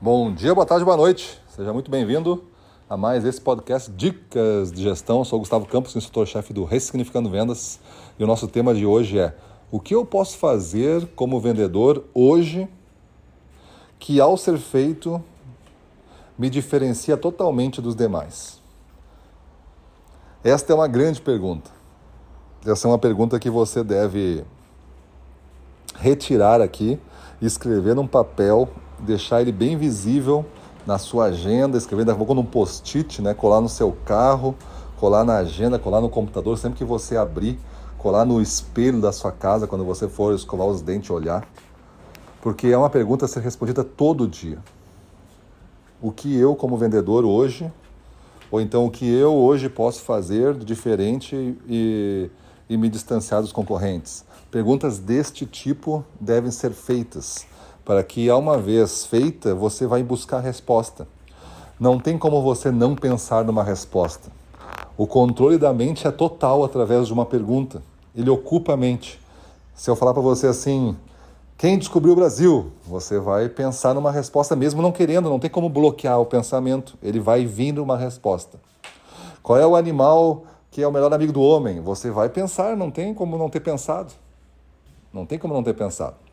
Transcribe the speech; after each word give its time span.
Bom 0.00 0.32
dia, 0.32 0.54
boa 0.54 0.64
tarde, 0.64 0.84
boa 0.84 0.96
noite. 0.96 1.40
Seja 1.48 1.72
muito 1.72 1.90
bem-vindo 1.90 2.44
a 2.88 2.96
mais 2.96 3.24
esse 3.24 3.40
podcast 3.40 3.90
Dicas 3.90 4.70
de 4.70 4.80
Gestão. 4.80 5.18
Eu 5.18 5.24
sou 5.24 5.40
Gustavo 5.40 5.66
Campos, 5.66 5.96
instrutor-chefe 5.96 6.52
do 6.52 6.62
Ressignificando 6.62 7.28
Vendas. 7.28 7.80
E 8.16 8.22
o 8.22 8.26
nosso 8.28 8.46
tema 8.46 8.72
de 8.72 8.86
hoje 8.86 9.18
é 9.18 9.34
o 9.72 9.80
que 9.80 9.92
eu 9.92 10.06
posso 10.06 10.38
fazer 10.38 11.04
como 11.16 11.40
vendedor 11.40 12.04
hoje 12.14 12.68
que, 13.98 14.20
ao 14.20 14.36
ser 14.36 14.56
feito, 14.58 15.20
me 16.38 16.48
diferencia 16.48 17.16
totalmente 17.16 17.82
dos 17.82 17.96
demais? 17.96 18.62
Esta 20.44 20.72
é 20.72 20.76
uma 20.76 20.86
grande 20.86 21.20
pergunta. 21.20 21.72
Essa 22.64 22.86
é 22.86 22.90
uma 22.92 23.00
pergunta 23.00 23.36
que 23.40 23.50
você 23.50 23.82
deve 23.82 24.44
retirar 25.96 26.60
aqui, 26.60 27.00
escrever 27.42 27.96
num 27.96 28.06
papel 28.06 28.68
deixar 29.00 29.40
ele 29.40 29.52
bem 29.52 29.76
visível 29.76 30.44
na 30.86 30.98
sua 30.98 31.26
agenda, 31.26 31.76
escrever 31.76 32.04
daqui 32.04 32.16
a 32.16 32.18
pouco 32.18 32.34
num 32.34 32.44
post-it, 32.44 33.20
né? 33.20 33.34
colar 33.34 33.60
no 33.60 33.68
seu 33.68 33.92
carro, 34.04 34.54
colar 34.98 35.24
na 35.24 35.36
agenda, 35.36 35.78
colar 35.78 36.00
no 36.00 36.08
computador, 36.08 36.56
sempre 36.56 36.78
que 36.78 36.84
você 36.84 37.16
abrir, 37.16 37.58
colar 37.98 38.24
no 38.24 38.40
espelho 38.40 39.00
da 39.00 39.12
sua 39.12 39.30
casa 39.30 39.66
quando 39.66 39.84
você 39.84 40.08
for 40.08 40.34
escovar 40.34 40.66
os 40.66 40.80
dentes 40.80 41.10
olhar. 41.10 41.46
Porque 42.40 42.68
é 42.68 42.78
uma 42.78 42.88
pergunta 42.88 43.24
a 43.24 43.28
ser 43.28 43.40
respondida 43.40 43.84
todo 43.84 44.26
dia. 44.26 44.58
O 46.00 46.12
que 46.12 46.34
eu, 46.36 46.54
como 46.54 46.76
vendedor, 46.76 47.24
hoje, 47.24 47.70
ou 48.50 48.60
então 48.60 48.86
o 48.86 48.90
que 48.90 49.06
eu 49.06 49.34
hoje 49.34 49.68
posso 49.68 50.00
fazer 50.02 50.54
diferente 50.54 51.36
e, 51.68 52.30
e 52.68 52.76
me 52.76 52.88
distanciar 52.88 53.42
dos 53.42 53.52
concorrentes? 53.52 54.24
Perguntas 54.50 54.98
deste 54.98 55.44
tipo 55.44 56.04
devem 56.18 56.50
ser 56.50 56.70
feitas 56.70 57.46
para 57.88 58.04
que, 58.04 58.30
uma 58.30 58.58
vez 58.58 59.06
feita, 59.06 59.54
você 59.54 59.86
vai 59.86 60.02
buscar 60.02 60.36
a 60.36 60.40
resposta. 60.42 61.08
Não 61.80 61.98
tem 61.98 62.18
como 62.18 62.42
você 62.42 62.70
não 62.70 62.94
pensar 62.94 63.42
numa 63.46 63.64
resposta. 63.64 64.30
O 64.94 65.06
controle 65.06 65.56
da 65.56 65.72
mente 65.72 66.06
é 66.06 66.10
total 66.10 66.62
através 66.62 67.06
de 67.06 67.14
uma 67.14 67.24
pergunta. 67.24 67.82
Ele 68.14 68.28
ocupa 68.28 68.74
a 68.74 68.76
mente. 68.76 69.18
Se 69.74 69.88
eu 69.88 69.96
falar 69.96 70.12
para 70.12 70.20
você 70.20 70.48
assim, 70.48 70.94
quem 71.56 71.78
descobriu 71.78 72.12
o 72.12 72.16
Brasil? 72.16 72.72
Você 72.86 73.18
vai 73.18 73.48
pensar 73.48 73.94
numa 73.94 74.12
resposta 74.12 74.54
mesmo 74.54 74.82
não 74.82 74.92
querendo, 74.92 75.30
não 75.30 75.38
tem 75.38 75.48
como 75.48 75.70
bloquear 75.70 76.20
o 76.20 76.26
pensamento. 76.26 76.94
Ele 77.02 77.20
vai 77.20 77.46
vindo 77.46 77.82
uma 77.82 77.96
resposta. 77.96 78.60
Qual 79.42 79.58
é 79.58 79.66
o 79.66 79.74
animal 79.74 80.44
que 80.70 80.82
é 80.82 80.86
o 80.86 80.92
melhor 80.92 81.14
amigo 81.14 81.32
do 81.32 81.40
homem? 81.40 81.80
Você 81.80 82.10
vai 82.10 82.28
pensar, 82.28 82.76
não 82.76 82.90
tem 82.90 83.14
como 83.14 83.38
não 83.38 83.48
ter 83.48 83.60
pensado. 83.60 84.12
Não 85.10 85.24
tem 85.24 85.38
como 85.38 85.54
não 85.54 85.62
ter 85.62 85.72
pensado. 85.72 86.27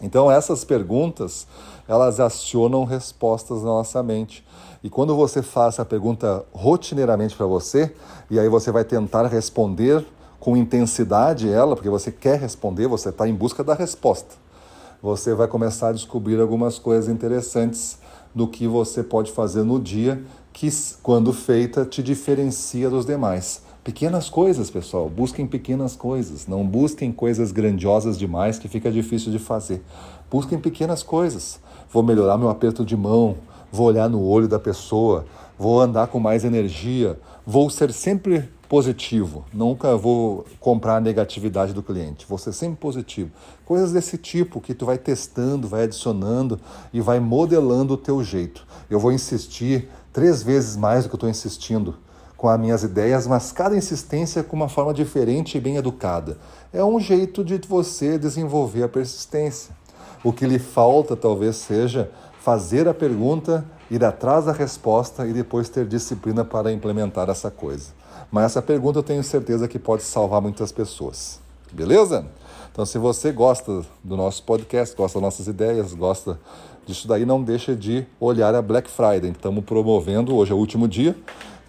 Então 0.00 0.30
essas 0.30 0.64
perguntas, 0.64 1.46
elas 1.86 2.20
acionam 2.20 2.84
respostas 2.84 3.58
na 3.58 3.68
nossa 3.68 4.02
mente. 4.02 4.44
E 4.82 4.88
quando 4.88 5.14
você 5.14 5.42
faz 5.42 5.78
a 5.78 5.84
pergunta 5.84 6.44
rotineiramente 6.52 7.36
para 7.36 7.46
você, 7.46 7.94
e 8.30 8.38
aí 8.38 8.48
você 8.48 8.72
vai 8.72 8.84
tentar 8.84 9.26
responder 9.26 10.04
com 10.38 10.56
intensidade 10.56 11.52
ela, 11.52 11.76
porque 11.76 11.90
você 11.90 12.10
quer 12.10 12.38
responder, 12.38 12.86
você 12.86 13.10
está 13.10 13.28
em 13.28 13.34
busca 13.34 13.62
da 13.62 13.74
resposta. 13.74 14.36
Você 15.02 15.34
vai 15.34 15.48
começar 15.48 15.88
a 15.88 15.92
descobrir 15.92 16.40
algumas 16.40 16.78
coisas 16.78 17.08
interessantes 17.08 17.98
do 18.34 18.46
que 18.46 18.66
você 18.66 19.02
pode 19.02 19.32
fazer 19.32 19.62
no 19.62 19.78
dia 19.78 20.22
que, 20.52 20.68
quando 21.02 21.32
feita, 21.32 21.84
te 21.84 22.02
diferencia 22.02 22.88
dos 22.88 23.04
demais. 23.04 23.62
Pequenas 23.82 24.28
coisas, 24.28 24.70
pessoal. 24.70 25.08
Busquem 25.08 25.46
pequenas 25.46 25.96
coisas. 25.96 26.46
Não 26.46 26.66
busquem 26.66 27.10
coisas 27.10 27.50
grandiosas 27.50 28.18
demais 28.18 28.58
que 28.58 28.68
fica 28.68 28.92
difícil 28.92 29.32
de 29.32 29.38
fazer. 29.38 29.82
Busquem 30.30 30.58
pequenas 30.58 31.02
coisas. 31.02 31.58
Vou 31.90 32.02
melhorar 32.02 32.36
meu 32.36 32.50
aperto 32.50 32.84
de 32.84 32.94
mão, 32.94 33.38
vou 33.72 33.86
olhar 33.86 34.06
no 34.06 34.22
olho 34.22 34.46
da 34.46 34.58
pessoa, 34.58 35.24
vou 35.58 35.80
andar 35.80 36.08
com 36.08 36.20
mais 36.20 36.44
energia, 36.44 37.18
vou 37.46 37.70
ser 37.70 37.90
sempre 37.90 38.50
positivo. 38.68 39.46
Nunca 39.50 39.96
vou 39.96 40.44
comprar 40.60 40.96
a 40.96 41.00
negatividade 41.00 41.72
do 41.72 41.82
cliente. 41.82 42.26
Vou 42.28 42.36
ser 42.36 42.52
sempre 42.52 42.76
positivo. 42.76 43.30
Coisas 43.64 43.92
desse 43.92 44.18
tipo 44.18 44.60
que 44.60 44.74
tu 44.74 44.84
vai 44.84 44.98
testando, 44.98 45.66
vai 45.66 45.84
adicionando 45.84 46.60
e 46.92 47.00
vai 47.00 47.18
modelando 47.18 47.94
o 47.94 47.96
teu 47.96 48.22
jeito. 48.22 48.66
Eu 48.90 49.00
vou 49.00 49.10
insistir 49.10 49.88
três 50.12 50.42
vezes 50.42 50.76
mais 50.76 51.04
do 51.04 51.08
que 51.08 51.14
eu 51.14 51.16
estou 51.16 51.30
insistindo 51.30 51.96
com 52.40 52.48
as 52.48 52.58
minhas 52.58 52.82
ideias, 52.82 53.26
mas 53.26 53.52
cada 53.52 53.76
insistência 53.76 54.42
com 54.42 54.56
uma 54.56 54.66
forma 54.66 54.94
diferente 54.94 55.58
e 55.58 55.60
bem 55.60 55.76
educada. 55.76 56.38
É 56.72 56.82
um 56.82 56.98
jeito 56.98 57.44
de 57.44 57.60
você 57.68 58.18
desenvolver 58.18 58.82
a 58.82 58.88
persistência. 58.88 59.76
O 60.24 60.32
que 60.32 60.46
lhe 60.46 60.58
falta 60.58 61.14
talvez 61.14 61.56
seja 61.56 62.10
fazer 62.40 62.88
a 62.88 62.94
pergunta, 62.94 63.62
ir 63.90 64.02
atrás 64.02 64.46
da 64.46 64.52
resposta 64.52 65.26
e 65.26 65.34
depois 65.34 65.68
ter 65.68 65.86
disciplina 65.86 66.42
para 66.42 66.72
implementar 66.72 67.28
essa 67.28 67.50
coisa. 67.50 67.90
Mas 68.32 68.44
essa 68.44 68.62
pergunta 68.62 69.00
eu 69.00 69.02
tenho 69.02 69.22
certeza 69.22 69.68
que 69.68 69.78
pode 69.78 70.02
salvar 70.02 70.40
muitas 70.40 70.72
pessoas. 70.72 71.38
Beleza? 71.70 72.24
Então, 72.72 72.86
se 72.86 72.96
você 72.96 73.32
gosta 73.32 73.82
do 74.02 74.16
nosso 74.16 74.44
podcast, 74.44 74.96
gosta 74.96 75.18
das 75.18 75.22
nossas 75.22 75.46
ideias, 75.46 75.92
gosta 75.92 76.40
disso 76.86 77.06
daí, 77.06 77.26
não 77.26 77.42
deixe 77.42 77.76
de 77.76 78.06
olhar 78.18 78.54
a 78.54 78.62
Black 78.62 78.90
Friday. 78.90 79.30
Estamos 79.30 79.62
promovendo, 79.62 80.34
hoje 80.34 80.52
é 80.52 80.54
o 80.54 80.58
último 80.58 80.88
dia, 80.88 81.14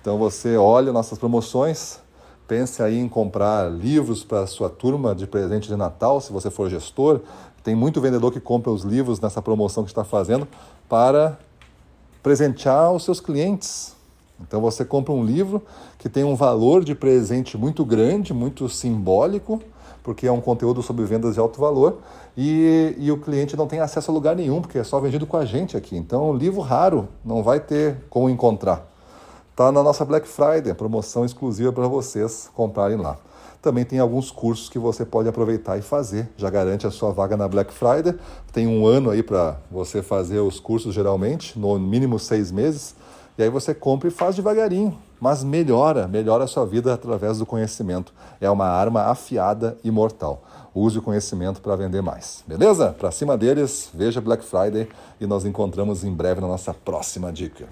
então 0.02 0.18
você 0.18 0.58
olha 0.58 0.92
nossas 0.92 1.20
promoções, 1.20 2.00
pense 2.48 2.82
aí 2.82 2.98
em 2.98 3.08
comprar 3.08 3.72
livros 3.72 4.24
para 4.24 4.42
a 4.42 4.48
sua 4.48 4.68
turma 4.68 5.14
de 5.14 5.28
presente 5.28 5.68
de 5.68 5.76
Natal, 5.76 6.20
se 6.20 6.34
você 6.34 6.50
for 6.50 6.70
gestor. 6.72 7.22
Tem 7.64 7.76
muito 7.76 8.02
vendedor 8.02 8.32
que 8.32 8.40
compra 8.40 8.72
os 8.72 8.82
livros 8.82 9.20
nessa 9.20 9.44
promoção 9.44 9.84
que 9.84 9.92
está 9.92 10.04
fazendo 10.04 10.48
para 10.90 11.38
presentear 12.24 12.92
os 12.92 13.04
seus 13.04 13.20
clientes. 13.22 13.96
Então 14.42 14.60
você 14.60 14.84
compra 14.84 15.14
um 15.14 15.24
livro 15.24 15.62
que 16.00 16.10
tem 16.10 16.24
um 16.24 16.36
valor 16.36 16.84
de 16.84 16.96
presente 16.96 17.56
muito 17.56 17.86
grande, 17.86 18.34
muito 18.34 18.68
simbólico, 18.68 19.62
porque 20.02 20.26
é 20.26 20.32
um 20.32 20.42
conteúdo 20.42 20.82
sobre 20.82 21.06
vendas 21.06 21.36
de 21.36 21.40
alto 21.40 21.60
valor 21.60 22.00
e, 22.36 22.96
e 22.98 23.12
o 23.12 23.18
cliente 23.20 23.56
não 23.56 23.68
tem 23.68 23.80
acesso 23.80 24.10
a 24.10 24.14
lugar 24.14 24.36
nenhum, 24.36 24.62
porque 24.62 24.80
é 24.80 24.84
só 24.84 25.00
vendido 25.00 25.28
com 25.28 25.38
a 25.38 25.46
gente 25.46 25.78
aqui. 25.78 25.96
Então, 25.96 26.32
um 26.32 26.34
livro 26.34 26.60
raro 26.62 27.08
não 27.24 27.44
vai 27.44 27.60
ter 27.60 27.98
como 28.10 28.28
encontrar. 28.28 28.91
Está 29.52 29.70
na 29.70 29.84
nossa 29.84 30.06
Black 30.06 30.26
Friday, 30.28 30.74
promoção 30.74 31.26
exclusiva 31.26 31.74
para 31.74 31.86
vocês 31.86 32.50
comprarem 32.56 32.96
lá. 32.96 33.18
Também 33.62 33.84
tem 33.84 34.00
alguns 34.00 34.32
cursos 34.32 34.70
que 34.70 34.80
você 34.80 35.06
pode 35.06 35.28
aproveitar 35.28 35.78
e 35.78 35.82
fazer. 35.82 36.30
Já 36.38 36.50
garante 36.50 36.88
a 36.88 36.90
sua 36.90 37.12
vaga 37.12 37.36
na 37.36 37.50
Black 37.50 37.74
Friday. 37.74 38.16
Tem 38.54 38.66
um 38.66 38.88
ano 38.88 39.10
aí 39.10 39.22
para 39.22 39.58
você 39.70 40.02
fazer 40.02 40.40
os 40.40 40.58
cursos 40.58 40.96
geralmente, 40.96 41.60
no 41.60 41.78
mínimo 41.78 42.18
seis 42.18 42.50
meses. 42.50 42.96
E 43.38 43.44
aí 43.44 43.50
você 43.50 43.74
compra 43.74 44.08
e 44.08 44.12
faz 44.12 44.38
devagarinho, 44.38 44.98
mas 45.20 45.44
melhora, 45.44 46.08
melhora 46.08 46.46
a 46.46 46.48
sua 46.48 46.66
vida 46.66 46.94
através 46.94 47.38
do 47.38 47.46
conhecimento. 47.46 48.14
É 48.40 48.50
uma 48.50 48.68
arma 48.68 49.02
afiada 49.04 49.78
e 49.84 49.92
mortal. 49.92 50.44
Use 50.74 50.98
o 50.98 51.02
conhecimento 51.02 51.62
para 51.62 51.76
vender 51.76 52.02
mais. 52.02 52.42
Beleza? 52.48 52.96
Para 52.98 53.12
cima 53.12 53.38
deles, 53.38 53.90
veja 53.94 54.22
Black 54.22 54.46
Friday 54.46 54.88
e 55.20 55.28
nós 55.28 55.44
encontramos 55.44 56.06
em 56.06 56.14
breve 56.14 56.40
na 56.40 56.48
nossa 56.48 56.74
próxima 56.74 57.34
dica. 57.34 57.68